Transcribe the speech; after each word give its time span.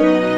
You 0.00 0.33